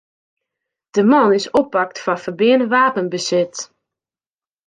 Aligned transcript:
De 0.93 1.03
man 1.11 1.29
is 1.39 1.49
oppakt 1.59 2.01
foar 2.03 2.21
ferbean 2.23 2.63
wapenbesit. 2.73 3.55